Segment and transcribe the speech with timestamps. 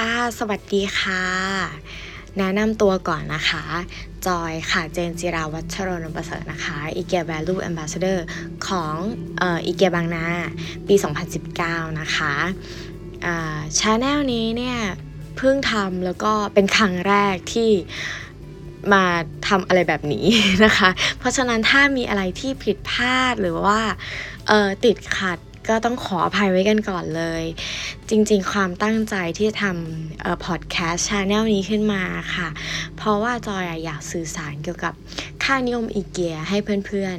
[0.00, 1.24] ค่ะ สวัสดีค่ะ
[2.38, 3.64] แนะนำตัวก่อนนะคะ
[4.26, 8.18] จอยค่ะ เจนจิราวัชรนประเสริฐนะคะอีเกีย Value Ambassador
[8.66, 8.96] ของ
[9.38, 10.26] เอ่ออีเกียบางนา
[10.88, 10.94] ปี
[11.46, 12.34] 2019 นะคะ
[13.26, 14.78] อ่าชาแนลนี้เนี่ย
[15.36, 17.70] เพิ่งทำแล้วก็เป็นครั้งแรกที่
[18.92, 19.04] มา
[19.48, 20.26] ทำอะไรแบบนี้
[20.64, 23.80] นะคะ เพราะฉะนั้นถ้ามีอะไรที่ผิดพลาดหรือว่า
[24.84, 27.44] ติดขัด ก็ต้องขออภัยไว้กันก่อนเลย
[28.10, 32.02] จริงๆ ความตั้งใจที่ทำพอดแคสต์ channel นี้ขึ้นมา
[32.34, 32.48] ค่ะ
[32.96, 34.92] เพราะว่าจอยอยากสื่อสารเกี่ยวกับ
[35.44, 37.16] ค่านิยมอีเกียให้เพื่อน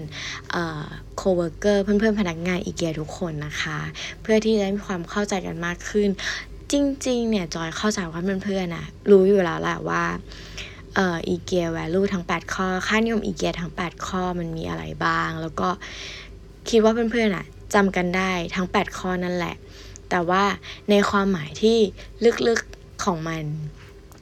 [0.58, 3.80] ๆ co-worker เพื่อนๆ พนักงานอีเกียทุกคนนะคะ
[4.21, 6.09] เพื่อที่จะได้มีความเข้าใจกันมากขึ้น
[6.71, 6.73] จ
[7.07, 10.04] ริงๆ เนี่ยจอยเข้าใจว่าเพื่อนๆน่ะรู้อยู่แล้วแหละว่า
[10.96, 15.70] เอ่ออีเกีย value ทั้ง 8 ข้อ ค่านิยมอีเกียทั้ง 8 ข้อมันมีอะไรบ้าง แล้วก็
[16.70, 19.55] คิดว่าเพื่อนๆน่ะ จำกันได้ทั้ง 8 ข้อนั่นแหละ
[20.09, 20.43] แต่ว่า
[20.90, 21.77] ในความหมายที่
[22.48, 23.45] ลึกๆของมัน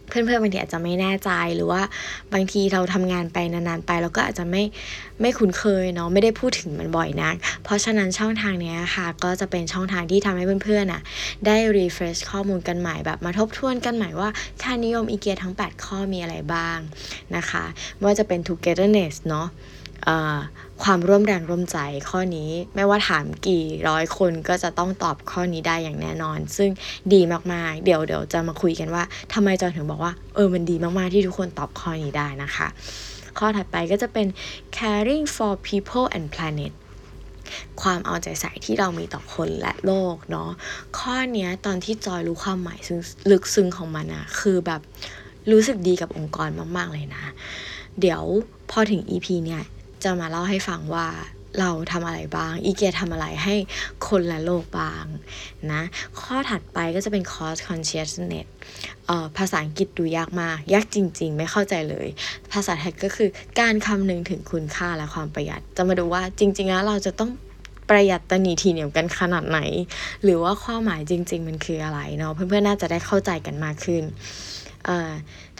[0.09, 1.81] เพื่อนๆบางทีอาจจะไม่แน่ใจหรือว่า
[2.33, 4.63] บางทีเราทำงานไปนานๆไปเราก็อาจจะไม่
[5.21, 11.01] ไม่คุ้นเคยเนาะไม่ได้พูดถึงมันบ่อยนัก เพราะฉะนั้นช่องทางนี้ค่ะ ก็จะเป็นช่องทางที่ทำให้เพื่อนๆอะ
[11.45, 14.29] ได้ refresh ข้อมูลกันใหม่แบบมาทบทวนกันใหม่ว่า
[14.61, 16.77] ค่านิยมอีเกียทั้ง 8 ข้อมีอะไรบ้าง
[17.35, 17.63] นะคะ
[17.95, 19.47] ไม่ว่าจะเป็น togetherness เนาะ
[20.83, 21.77] ความร่วมแรงร่วมใจ
[22.09, 26.69] ข้อนี้ ไม่ว่าถามกี่ร้อยคนก็จะต้องตอบข้อนี้ได้อย่างแน่นอน ซึ่ง
[27.13, 27.21] ดี
[27.53, 32.67] มากๆ เดี๋ยวเดี๋ยวจะมาคุยกันว่าทำไมจอยถึงบอกว่าเออมันดีมากๆที่ทุกคนตอบข้อนี้ได้นะคะ
[33.37, 34.27] ข้อถัดไปก็จะเป็น
[34.77, 36.71] caring for people and planet
[37.81, 40.49] ความเอาใจใส่ที่เรามีต่อคนและโลกเนาะ
[40.99, 42.99] ข้อนี้ตอนที่จอยรู้ความหมายซึ่ง
[43.31, 44.81] ลึกซึ้งของมันอะคือแบบ
[45.51, 47.23] รู้สึกดีกับองค์กรมาก ๆ เลยนะ
[47.99, 48.21] เดี๋ยว
[48.71, 49.63] พอถึง EP เนี่ย
[50.03, 51.08] จะมาเล่าให้ฟังว่า
[51.59, 53.55] เราทำอะไรบ้าง อีเกียทำอะไรให้
[54.08, 55.05] คนและโลกบ้าง
[55.71, 55.81] นะ
[56.19, 58.47] ข้อถัดไปก็จะเป็น cost consciousness
[59.08, 62.08] เอ่อภาษาอังกฤษดูยากมาก ยากจริง ๆ ไม่เข้าใจเลย
[62.52, 67.31] ภาษาไทยก็คือการคำนึงถึงคุณค่าและความประหยัด จะมาดูว่าจริง ๆ แล้วเราจะต้อง
[67.89, 69.59] ประหยัดตนีทีเหนียวกันขนาดไหน
[70.23, 74.03] หรือว่าความหมายจริง ๆ มันคืออะไรเนาะเพื่อนๆน่าจะได้เข้าใจกันมากขึ้น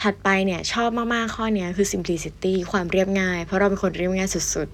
[0.02, 4.68] ถัดไปเนี่ยชอบมากๆข้อนี้คือ simplicity ความเรียบง่าย เพราะเราเป็นคนเรียบง่ายสุด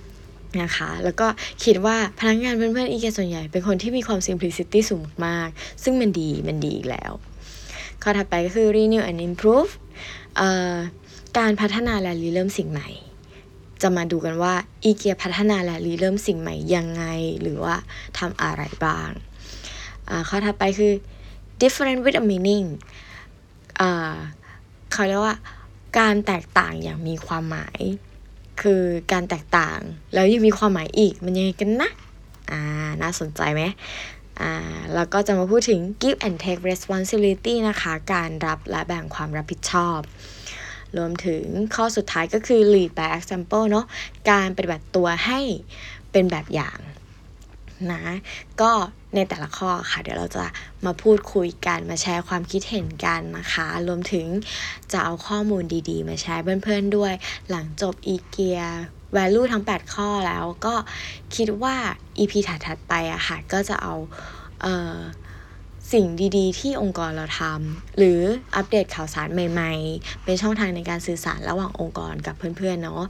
[0.00, 1.26] ๆนะคะแล้วก็
[1.64, 5.48] คิดว่าพนักงานเพื่อนๆอีเกส่วนใหญ่ เป็นคนที่มีความ simplicity สูงมาก
[5.82, 7.12] ซึ่งมันดีมันดีอีกแล้ว
[8.02, 9.70] ข้อถัดไปก็คือ renew and improve
[11.38, 12.88] การพัฒนาและรีเริ่มสิ่งใหม่
[13.82, 14.54] จะมาดูกันว่า
[14.84, 17.04] อีเกียพัฒนาและรีเริ่มสิ่งใหม่ยังไง
[17.42, 17.76] หรือว่า
[18.18, 19.10] ทำอะไรบ้าง
[20.28, 20.92] ข้อถัดไปคือ
[21.62, 22.66] different with a meaning
[24.92, 25.36] เขาเรียกว่า
[25.98, 27.80] การแตกต่างอย่างมีความหมาย
[28.60, 29.78] คือการแตกต่าง
[30.14, 31.90] แล้วยังมีความหมายอีกมันยังไงกันนะ
[32.50, 32.62] อ่า
[33.02, 33.62] น่าสนใจไหม
[34.40, 34.52] อ่า
[34.94, 40.00] แล้วก็จะมาพูดถึง give and take responsibility นะคะ การรับและแบ่งความรับผิดชอบ
[40.96, 43.86] รวมถึงข้อสุดท้ายก็คือ lead by example เนาะ
[44.30, 45.40] การปฏิบัติตัวให้
[46.12, 46.78] เป็นแบบอย่าง
[47.92, 48.02] นะ
[48.60, 48.72] ก็
[49.14, 50.44] ในแต่ละข้อค่ะ เดี๋ยวเราจะ
[50.84, 54.26] มาพูดคุยกันมาแชร์ความคิดเห็นกันนะคะ รวมถึง
[54.92, 57.12] จะเอาข้อมูลดีๆ มาแชร์เพื่อนๆด้วย
[57.50, 58.60] หลังจบอีเกีย
[59.16, 60.74] value ทั้ง 8 ข้อแล้วก็
[61.34, 61.76] คิดว่า
[62.18, 63.94] EP ถัดๆไปอะค่ะ ก็จะเอา
[64.62, 64.96] เอ่อ
[65.92, 66.06] สิ่ง
[66.36, 68.20] ดีๆ ที่องค์กรเราทำหรือ
[68.56, 73.02] อัปเดตข่าวสารใหม่ ๆ เป็นช่องทางในการสื่อสารระหว่างองค์กรกับเพื่อนๆเนาะ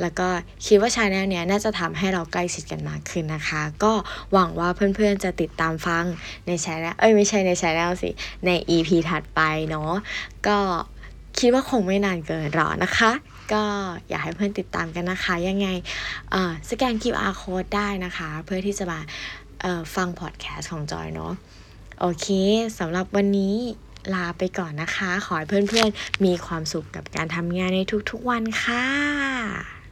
[0.00, 0.28] แล้วก็
[0.66, 3.92] คิดว่า channel เนี้ยน่าจะทำให้เราใกล้ชิดกันมากขึ้นนะคะ ก็
[4.32, 6.04] หวังว่าเพื่อนๆจะติดตามฟัง
[6.46, 8.10] ใน channel เอ้ยไม่ใช่ใน channel สิ
[8.46, 9.92] ใน EP ถัดไปเนาะ
[10.46, 10.58] ก็
[11.38, 13.12] คิดว่าคงไม่นานเกินรอนะคะ
[13.52, 13.64] ก็
[14.08, 15.68] อยากให้เพื่อนติดตามกันนะคะ ยังไง
[16.34, 19.00] อ่อสแกน QR code ได้นะคะ เพื่อที่จะมา
[19.94, 21.32] ฟังพอดแคสต์ของจอยเนาะ
[22.00, 22.26] โอเค
[22.78, 23.56] สำหรับวันนี้
[24.14, 27.80] ลาไปก่อนนะคะ ขอให้เพื่อนๆ มีความสุขกับการทำงานใน
[28.10, 29.83] ทุกๆวันค่ะ